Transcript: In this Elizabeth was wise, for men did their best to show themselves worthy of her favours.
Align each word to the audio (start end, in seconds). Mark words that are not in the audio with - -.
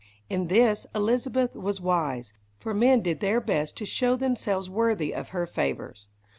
In 0.31 0.47
this 0.47 0.87
Elizabeth 0.95 1.53
was 1.53 1.79
wise, 1.79 2.33
for 2.57 2.73
men 2.73 3.01
did 3.01 3.19
their 3.19 3.39
best 3.39 3.77
to 3.77 3.85
show 3.85 4.15
themselves 4.15 4.67
worthy 4.67 5.13
of 5.13 5.29
her 5.29 5.45
favours. 5.45 6.07